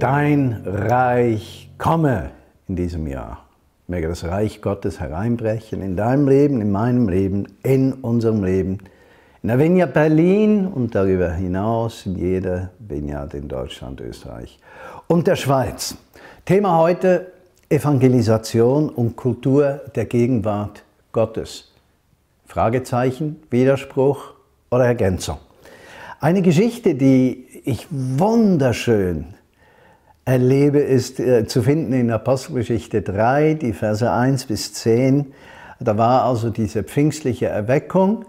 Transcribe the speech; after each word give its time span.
dein 0.00 0.62
Reich 0.64 1.70
komme 1.78 2.30
in 2.68 2.76
diesem 2.76 3.06
Jahr. 3.06 3.44
Möge 3.86 4.08
das 4.08 4.24
Reich 4.24 4.62
Gottes 4.62 4.98
hereinbrechen 4.98 5.82
in 5.82 5.96
deinem 5.96 6.26
Leben, 6.26 6.60
in 6.60 6.72
meinem 6.72 7.08
Leben, 7.08 7.46
in 7.62 7.92
unserem 7.92 8.42
Leben, 8.42 8.78
in 9.42 9.48
der 9.48 9.58
Vineyard 9.58 9.92
Berlin 9.92 10.66
und 10.66 10.94
darüber 10.94 11.32
hinaus 11.32 12.06
in 12.06 12.16
jeder 12.16 12.70
Vineyard 12.78 13.34
in 13.34 13.48
Deutschland, 13.48 14.00
Österreich 14.00 14.58
und 15.06 15.26
der 15.26 15.36
Schweiz. 15.36 15.96
Thema 16.44 16.78
heute 16.78 17.32
Evangelisation 17.68 18.88
und 18.88 19.16
Kultur 19.16 19.80
der 19.94 20.06
Gegenwart 20.06 20.82
Gottes. 21.12 21.72
Fragezeichen, 22.46 23.42
Widerspruch 23.50 24.34
oder 24.70 24.86
Ergänzung. 24.86 25.38
Eine 26.20 26.42
Geschichte, 26.42 26.94
die 26.94 27.46
ich 27.64 27.86
wunderschön 27.90 29.34
erlebe, 30.30 30.78
ist 30.78 31.18
äh, 31.18 31.44
zu 31.46 31.62
finden 31.62 31.92
in 31.92 32.10
Apostelgeschichte 32.10 33.02
3, 33.02 33.54
die 33.54 33.72
Verse 33.72 34.10
1 34.10 34.44
bis 34.44 34.72
10. 34.74 35.32
Da 35.80 35.98
war 35.98 36.24
also 36.24 36.50
diese 36.50 36.84
pfingstliche 36.84 37.46
Erweckung, 37.46 38.24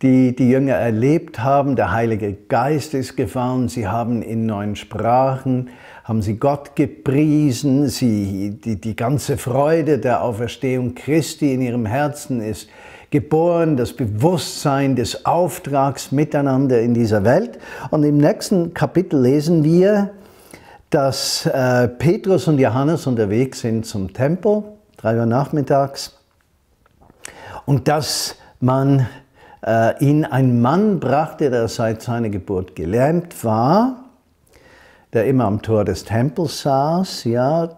die 0.00 0.36
die 0.36 0.48
Jünger 0.48 0.74
erlebt 0.74 1.40
haben. 1.40 1.74
Der 1.74 1.90
Heilige 1.90 2.34
Geist 2.48 2.94
ist 2.94 3.16
gefahren, 3.16 3.68
sie 3.68 3.88
haben 3.88 4.22
in 4.22 4.46
neuen 4.46 4.76
Sprachen, 4.76 5.70
haben 6.04 6.22
sie 6.22 6.36
Gott 6.36 6.76
gepriesen, 6.76 7.88
sie, 7.88 8.56
die, 8.64 8.80
die 8.80 8.94
ganze 8.94 9.36
Freude 9.36 9.98
der 9.98 10.22
Auferstehung 10.22 10.94
Christi 10.94 11.52
in 11.52 11.62
ihrem 11.62 11.84
Herzen 11.84 12.40
ist 12.40 12.68
geboren, 13.10 13.76
das 13.76 13.92
Bewusstsein 13.92 14.94
des 14.94 15.26
Auftrags 15.26 16.12
miteinander 16.12 16.80
in 16.80 16.94
dieser 16.94 17.24
Welt. 17.24 17.58
Und 17.90 18.04
im 18.04 18.18
nächsten 18.18 18.72
Kapitel 18.72 19.20
lesen 19.20 19.64
wir, 19.64 20.10
dass 20.90 21.46
äh, 21.46 21.88
Petrus 21.88 22.48
und 22.48 22.58
Johannes 22.58 23.06
unterwegs 23.06 23.60
sind 23.60 23.86
zum 23.86 24.12
Tempel, 24.12 24.64
drei 24.96 25.16
Uhr 25.16 25.26
nachmittags, 25.26 26.16
und 27.64 27.86
dass 27.86 28.36
man 28.58 29.06
äh, 29.64 30.04
ihnen 30.04 30.24
einen 30.24 30.60
Mann 30.60 30.98
brachte, 30.98 31.50
der 31.50 31.68
seit 31.68 32.02
seiner 32.02 32.28
Geburt 32.28 32.74
gelähmt 32.74 33.44
war, 33.44 34.04
der 35.12 35.26
immer 35.26 35.44
am 35.44 35.62
Tor 35.62 35.84
des 35.84 36.04
Tempels 36.04 36.62
saß, 36.62 37.24
ja, 37.24 37.70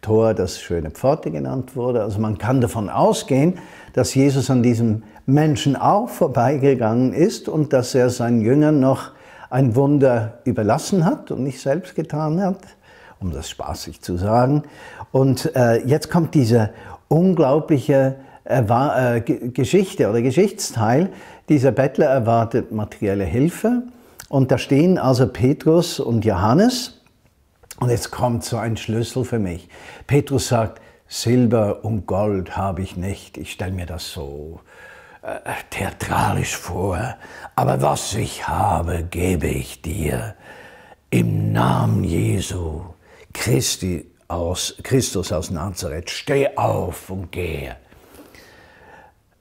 Tor, 0.00 0.34
das 0.34 0.60
schöne 0.60 0.90
Pforte 0.90 1.30
genannt 1.30 1.74
wurde. 1.74 2.02
Also 2.02 2.20
man 2.20 2.38
kann 2.38 2.60
davon 2.60 2.88
ausgehen, 2.88 3.58
dass 3.94 4.14
Jesus 4.14 4.48
an 4.48 4.62
diesem 4.62 5.02
Menschen 5.26 5.74
auch 5.76 6.08
vorbeigegangen 6.08 7.12
ist 7.12 7.48
und 7.48 7.72
dass 7.72 7.94
er 7.94 8.10
seinen 8.10 8.40
Jüngern 8.40 8.78
noch 8.80 9.10
ein 9.50 9.74
Wunder 9.74 10.38
überlassen 10.44 11.04
hat 11.04 11.30
und 11.30 11.42
nicht 11.42 11.60
selbst 11.60 11.94
getan 11.94 12.42
hat, 12.42 12.60
um 13.20 13.32
das 13.32 13.48
spaßig 13.48 14.00
zu 14.02 14.16
sagen. 14.16 14.64
Und 15.10 15.54
äh, 15.56 15.84
jetzt 15.86 16.10
kommt 16.10 16.34
diese 16.34 16.70
unglaubliche 17.08 18.16
Erwa 18.44 19.16
äh, 19.16 19.20
Geschichte 19.20 20.08
oder 20.08 20.22
Geschichtsteil. 20.22 21.10
Dieser 21.48 21.72
Bettler 21.72 22.06
erwartet 22.06 22.72
materielle 22.72 23.24
Hilfe 23.24 23.82
und 24.28 24.50
da 24.50 24.58
stehen 24.58 24.98
also 24.98 25.26
Petrus 25.26 26.00
und 26.00 26.24
Johannes. 26.24 27.00
Und 27.80 27.90
jetzt 27.90 28.10
kommt 28.10 28.44
so 28.44 28.56
ein 28.56 28.76
Schlüssel 28.76 29.24
für 29.24 29.38
mich. 29.38 29.68
Petrus 30.06 30.48
sagt, 30.48 30.80
Silber 31.06 31.84
und 31.84 32.06
Gold 32.06 32.56
habe 32.56 32.82
ich 32.82 32.96
nicht. 32.96 33.38
Ich 33.38 33.52
stelle 33.52 33.72
mir 33.72 33.86
das 33.86 34.12
so 34.12 34.60
äh, 34.60 34.97
theatralisch 35.70 36.56
vor. 36.56 37.16
Aber 37.56 37.82
was 37.82 38.14
ich 38.14 38.46
habe, 38.46 39.04
gebe 39.10 39.48
ich 39.48 39.82
dir. 39.82 40.34
Im 41.10 41.52
Namen 41.52 42.04
Jesu, 42.04 42.82
Christi 43.32 44.10
aus, 44.28 44.76
Christus 44.82 45.32
aus 45.32 45.50
Nazareth, 45.50 46.10
steh 46.10 46.48
auf 46.56 47.10
und 47.10 47.32
gehe. 47.32 47.76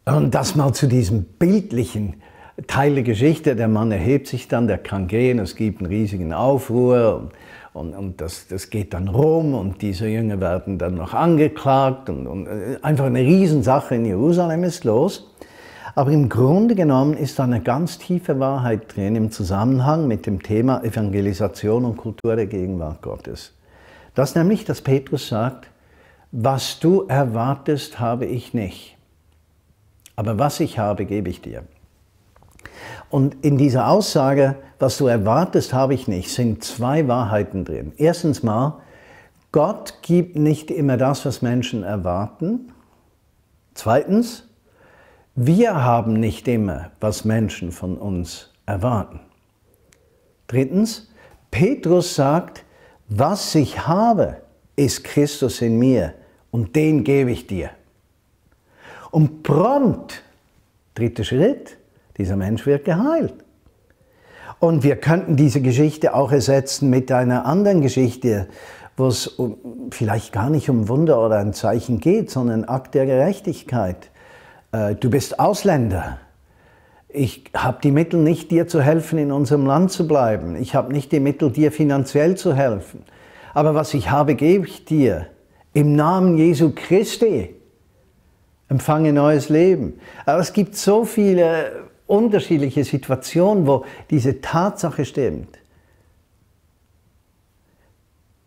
Und 0.06 0.34
das 0.34 0.56
mal 0.56 0.72
zu 0.74 0.88
diesem 0.88 1.24
bildlichen 1.24 2.22
Teil 2.66 2.96
der 2.96 3.04
Geschichte. 3.04 3.56
Der 3.56 3.68
Mann 3.68 3.92
erhebt 3.92 4.28
sich 4.28 4.48
dann, 4.48 4.68
der 4.68 4.78
kann 4.78 5.08
gehen, 5.08 5.38
es 5.40 5.56
gibt 5.56 5.82
einen 5.82 5.92
riesigen 5.92 6.34
Aufruhr. 6.34 7.30
Und, 7.74 7.94
und 7.94 8.22
das, 8.22 8.48
das 8.48 8.72
geht 8.72 8.94
dann 8.94 9.08
rum 9.08 9.54
und 9.54 9.84
diese 9.84 10.08
Jünger 10.08 10.40
werden 10.40 10.80
dann 10.80 10.96
noch 10.96 11.14
angeklagt 11.14 12.10
und, 12.10 12.26
und 12.26 12.48
äh, 12.48 12.80
einfach 12.82 13.06
eine 13.06 13.20
Riesensache 13.20 13.94
in 13.94 14.06
Jerusalem 14.06 14.64
ist 14.64 14.84
los. 14.84 15.30
Aber 15.98 16.12
im 16.12 16.30
Grunde 16.30 16.76
genommen 16.76 17.18
ist 17.18 17.40
da 17.40 17.44
eine 17.46 17.60
ganz 17.60 17.98
tiefe 17.98 18.40
Wahrheit 18.40 18.96
drin 18.96 19.16
im 19.16 19.32
Zusammenhang 19.32 20.08
mit 20.08 20.28
dem 20.28 20.44
Thema 20.44 20.84
Evangelisation 20.84 21.86
und 21.86 21.98
Kultur 21.98 22.36
der 22.36 22.46
Gegenwart 22.46 23.02
Gottes. 23.02 23.54
Das 24.14 24.36
nämlich, 24.36 24.64
dass 24.64 24.82
Petrus 24.82 25.28
sagt, 25.28 25.72
was 26.32 26.80
du 26.80 27.06
erwartest, 27.08 28.00
habe 28.00 28.28
ich 28.28 28.54
nicht. 28.54 28.96
Aber 30.16 30.38
was 30.38 30.60
ich 30.60 30.78
habe, 30.78 31.06
gebe 31.06 31.32
ich 31.32 31.42
dir. 31.42 31.64
Und 33.10 33.44
in 33.44 33.58
dieser 33.58 33.88
Aussage, 33.88 34.54
was 34.78 35.00
du 35.00 35.08
erwartest, 35.08 35.74
habe 35.74 35.96
ich 35.96 36.08
nicht, 36.08 36.32
sind 36.32 36.64
zwei 36.64 37.08
Wahrheiten 37.08 37.66
drin. 37.66 37.92
Erstens 37.98 38.44
mal, 38.44 38.84
Gott 39.52 39.96
gibt 40.04 40.36
nicht 40.36 40.70
immer 40.70 40.98
das, 40.98 41.26
was 41.26 41.42
Menschen 41.42 41.82
erwarten. 41.82 42.72
Zweitens, 43.74 44.47
wir 45.40 45.84
haben 45.84 46.14
nicht 46.14 46.48
immer, 46.48 46.90
was 47.00 47.24
Menschen 47.24 47.72
von 47.72 47.96
uns 47.96 48.50
erwarten. 48.66 49.20
Drittens, 50.48 51.12
Petrus 51.52 52.16
sagt, 52.16 52.64
was 53.08 53.54
ich 53.54 53.86
habe, 53.88 54.38
ist 54.76 55.04
Christus 55.04 55.62
in 55.62 55.78
mir 55.78 56.16
und 56.50 56.76
den 56.76 57.04
gebe 57.04 57.30
ich 57.30 57.46
dir. 57.46 57.70
Und 59.12 59.44
prompt, 59.44 60.24
dritter 60.96 61.24
Schritt, 61.24 61.78
dieser 62.18 62.36
Mensch 62.36 62.66
wird 62.66 62.84
geheilt. 62.84 63.36
Und 64.58 64.82
wir 64.82 64.96
könnten 64.96 65.36
diese 65.36 65.62
Geschichte 65.62 66.16
auch 66.16 66.32
ersetzen 66.32 66.90
mit 66.90 67.12
einer 67.12 67.46
anderen 67.46 67.82
Geschichte, 67.82 68.48
wo 68.98 69.06
es 69.06 69.40
vielleicht 69.92 70.34
gar 70.34 70.50
nicht 70.50 70.68
um 70.72 70.90
Wunder 70.90 71.24
oder 71.24 71.38
ein 71.38 71.54
Zeichen 71.54 72.00
geht, 72.00 72.32
sondern 72.32 72.66
Akt 72.66 72.96
der 72.96 73.06
Gerechtigkeit. 73.06 74.10
Äh, 74.72 74.96
du 74.96 75.10
bist 75.10 75.40
Ausländer. 75.40 76.20
Ich 77.10 77.46
habe 77.56 77.80
die 77.82 77.92
Mittel 77.92 78.20
nicht, 78.20 78.52
dir 78.52 78.68
zu 78.68 78.82
helfen, 78.82 79.18
in 79.18 79.32
unserem 79.32 79.66
Land 79.66 79.92
zu 79.92 80.08
bleiben. 80.08 80.56
Ich 80.56 80.76
habe 80.76 80.92
nicht 80.92 81.12
die 81.12 81.20
Mittel, 81.20 81.52
dir 81.52 81.72
finanziell 81.72 82.36
zu 82.36 82.54
helfen. 82.54 83.04
Aber 83.54 83.76
was 83.76 83.94
ich 83.94 84.12
habe, 84.12 84.36
gebe 84.36 84.68
ich 84.68 84.86
dir. 84.86 85.28
Im 85.74 85.96
Namen 85.96 86.38
Jesu 86.38 86.74
Christi. 86.76 87.56
Empfange 88.70 89.14
neues 89.14 89.50
Leben. 89.50 90.00
Aber 90.26 90.40
es 90.40 90.52
gibt 90.52 90.76
so 90.76 91.06
viele 91.06 91.88
unterschiedliche 92.06 92.84
Situationen, 92.84 93.66
wo 93.66 93.86
diese 94.10 94.42
Tatsache 94.42 95.06
stimmt. 95.06 95.58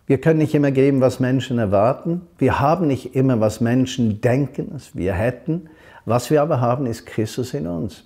Wir 0.07 0.21
können 0.21 0.41
nicht 0.41 0.55
immer 0.55 0.73
geben, 0.73 1.01
was 1.01 1.21
Menschen 1.21 1.59
erwarten. 1.59 2.23
Wir 2.37 2.59
haben 2.59 2.89
nicht 2.89 3.15
immer, 3.15 3.39
was 3.41 3.61
Menschen 3.61 4.21
denken, 4.21 4.69
was 4.73 4.97
wir 4.97 5.13
hätten. 5.13 5.71
Was 6.11 6.29
wir 6.29 6.43
aber 6.43 6.61
haben, 6.61 6.87
ist 6.87 7.07
Christus 7.07 7.55
in 7.55 7.69
uns. 7.69 8.03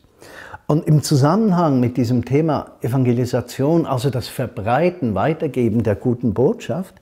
Und 0.66 0.86
im 0.86 1.02
Zusammenhang 1.02 1.80
mit 1.80 1.96
diesem 1.96 2.26
Thema 2.26 2.72
Evangelisation, 2.82 3.86
also 3.86 4.10
das 4.10 4.28
Verbreiten, 4.28 5.14
Weitergeben 5.14 5.82
der 5.82 5.94
guten 5.94 6.34
Botschaft 6.34 6.96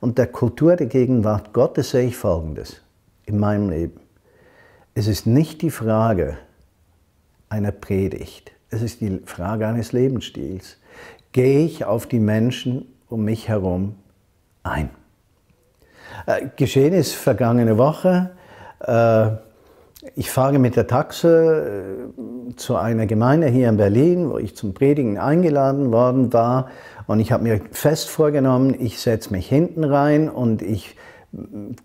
und 0.00 0.18
der 0.18 0.26
Kultur 0.26 0.74
der 0.74 0.88
Gegenwart 0.88 1.52
Gottes, 1.52 1.90
sehe 1.90 2.08
ich 2.08 2.16
Folgendes 2.16 2.82
in 3.26 3.38
meinem 3.38 3.70
Leben. 3.70 4.00
Es 4.92 5.06
ist 5.06 5.24
nicht 5.24 5.62
die 5.62 5.70
Frage, 5.70 6.36
einer 7.48 7.70
Predigt. 7.70 8.50
Es 8.70 8.82
ist 8.82 9.00
die 9.02 9.22
Frage 9.26 9.68
eines 9.68 9.92
Lebensstils. 9.92 10.78
Gehe 11.30 11.64
ich 11.64 11.84
auf 11.84 12.06
die 12.06 12.18
Menschen 12.18 12.86
um 13.08 13.24
mich 13.24 13.48
herum 13.48 13.94
ein? 14.64 14.90
Äh, 16.26 16.48
geschehen 16.56 16.92
ist 16.92 17.14
vergangene 17.14 17.78
Woche. 17.78 18.32
Äh, 18.80 19.49
ich 20.16 20.30
fahre 20.30 20.58
mit 20.58 20.76
der 20.76 20.86
Taxe 20.86 22.10
äh, 22.18 22.56
zu 22.56 22.76
einer 22.76 23.06
Gemeinde 23.06 23.48
hier 23.48 23.68
in 23.68 23.76
Berlin, 23.76 24.30
wo 24.30 24.38
ich 24.38 24.56
zum 24.56 24.72
Predigen 24.72 25.18
eingeladen 25.18 25.92
worden 25.92 26.32
war. 26.32 26.68
Und 27.06 27.20
ich 27.20 27.32
habe 27.32 27.42
mir 27.42 27.60
fest 27.72 28.08
vorgenommen, 28.08 28.74
ich 28.78 29.00
setze 29.00 29.30
mich 29.30 29.48
hinten 29.48 29.84
rein 29.84 30.28
und 30.28 30.62
ich 30.62 30.96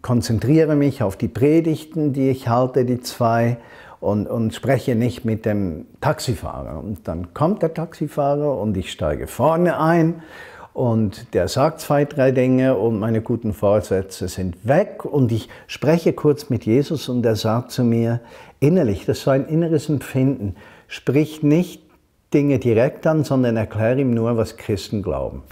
konzentriere 0.01 0.75
mich 0.75 1.03
auf 1.03 1.17
die 1.17 1.27
Predigten, 1.27 2.13
die 2.13 2.29
ich 2.29 2.47
halte, 2.47 2.85
die 2.85 3.01
zwei 3.01 3.57
und, 4.00 4.27
und 4.27 4.53
spreche 4.53 4.95
nicht 4.95 5.25
mit 5.25 5.45
dem 5.45 5.85
Taxifahrer. 6.01 6.79
Und 6.79 7.07
dann 7.07 7.33
kommt 7.33 7.62
der 7.62 7.73
Taxifahrer 7.73 8.59
und 8.59 8.77
ich 8.77 8.91
steige 8.91 9.27
vorne 9.27 9.79
ein 9.79 10.21
und 10.75 11.33
der 11.33 11.48
sagt 11.48 11.80
zwei, 11.80 12.04
drei 12.04 12.31
Dinge 12.31 12.75
und 12.75 13.00
meine 13.00 13.22
guten 13.22 13.54
Vorsätze 13.54 14.27
sind 14.27 14.68
weg 14.68 15.06
und 15.06 15.31
ich 15.31 15.48
spreche 15.68 16.12
kurz 16.12 16.50
mit 16.50 16.66
Jesus 16.66 17.07
und 17.07 17.25
er 17.25 17.38
sagt 17.38 17.72
zu 17.72 17.86
mir 17.86 18.19
innerlich, 18.60 19.06
das 19.06 19.19
ist 19.19 19.24
so 19.24 19.31
ein 19.31 19.45
inneres 19.45 19.88
Empfinden, 19.88 20.57
sprich 20.89 21.42
nicht 21.44 21.81
Dinge 22.33 22.60
direkt 22.60 23.07
an, 23.07 23.24
sondern 23.24 23.56
erkläre 23.56 24.01
ihm 24.01 24.13
nur, 24.13 24.36
was 24.36 24.57
Christen 24.57 25.01
glauben. 25.01 25.44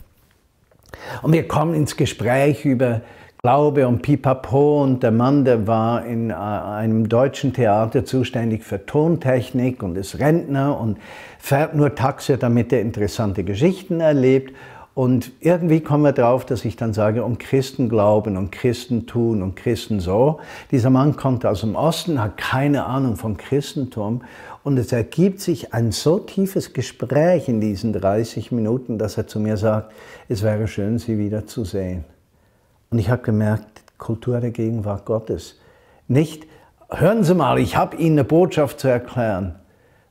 Und 1.22 1.32
wir 1.32 1.48
kommen 1.48 1.74
ins 1.74 1.96
Gespräch 1.96 2.66
über 2.66 3.00
Glaube 3.46 3.88
und 3.88 4.02
Pipapo 4.02 4.84
und 4.84 5.04
der 5.04 5.12
Mann, 5.12 5.46
der 5.46 5.68
war 5.68 6.06
in 6.06 6.32
äh, 6.32 6.34
einem 6.34 7.08
deutschen 7.08 7.54
Theater 7.54 8.04
zuständig 8.04 8.64
für 8.64 8.86
Tontechnik 8.86 9.84
und 9.84 9.98
ist 9.98 10.20
Rentner 10.20 10.80
und 10.80 10.98
fährt 11.40 11.76
nur 11.76 11.96
Taxi, 11.96 12.38
damit 12.38 12.72
er 12.74 12.82
interessante 12.82 13.46
Geschichten 13.46 14.02
erlebt. 14.02 14.54
Und 14.96 15.32
irgendwie 15.40 15.80
kommen 15.80 16.04
wir 16.04 16.12
drauf, 16.12 16.46
dass 16.46 16.66
ich 16.66 16.76
dann 16.76 16.94
sage, 16.94 17.24
um 17.24 17.40
Christen 17.40 17.90
glauben 17.90 18.38
und 18.38 18.52
Christen 18.52 19.08
tun 19.08 19.42
und 19.42 19.56
Christen 19.56 20.00
so. 20.00 20.40
Dieser 20.70 20.92
Mann 20.92 21.16
kommt 21.16 21.48
aus 21.48 21.62
dem 21.62 21.76
Osten, 21.76 22.22
hat 22.22 22.38
keine 22.38 22.86
Ahnung 22.86 23.16
von 23.16 23.36
Christentum 23.36 24.22
und 24.64 24.78
es 24.78 24.92
ergibt 24.92 25.42
sich 25.42 25.74
ein 25.74 25.92
so 25.92 26.20
tiefes 26.20 26.74
Gespräch 26.74 27.50
in 27.50 27.60
diesen 27.60 27.92
30 27.92 28.52
Minuten, 28.52 29.00
dass 29.00 29.18
er 29.18 29.26
zu 29.26 29.40
mir 29.40 29.58
sagt, 29.58 29.92
es 30.30 30.44
wäre 30.44 30.68
schön, 30.68 31.00
Sie 31.00 31.18
wiederzusehen. 31.18 32.04
Und 32.92 33.00
ich 33.00 33.10
habe 33.10 33.24
gemerkt, 33.24 33.82
Kultur 33.98 34.40
der 34.40 34.52
Gegenwart 34.52 35.06
Gottes. 35.06 35.60
Nicht, 36.08 36.46
hören 36.90 37.24
Sie 37.24 37.34
mal, 37.34 37.58
ich 37.58 37.76
habe 37.76 37.98
Ihnen 37.98 38.20
eine 38.20 38.26
Botschaft 38.26 38.80
zu 38.80 38.90
erklären, 38.90 39.56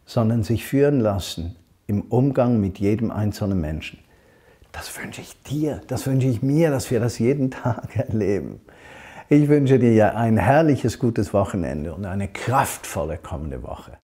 sondern 0.06 0.42
sich 0.42 0.66
führen 0.66 0.98
lassen 0.98 1.54
im 1.86 2.02
Umgang 2.02 2.60
mit 2.60 2.80
jedem 2.80 3.12
einzelnen 3.12 3.60
Menschen. 3.60 4.00
Das 4.72 4.98
wünsche 4.98 5.20
ich 5.20 5.40
dir, 5.42 5.82
das 5.86 6.06
wünsche 6.06 6.26
ich 6.26 6.42
mir, 6.42 6.70
dass 6.70 6.90
wir 6.90 6.98
das 6.98 7.18
jeden 7.18 7.50
Tag 7.50 7.94
erleben. 8.08 8.60
Ich 9.28 9.48
wünsche 9.48 9.78
dir 9.78 10.16
ein 10.16 10.36
herrliches, 10.36 10.98
gutes 10.98 11.32
Wochenende 11.32 11.94
und 11.94 12.04
eine 12.04 12.28
kraftvolle 12.28 13.18
kommende 13.18 13.62
Woche. 13.62 14.01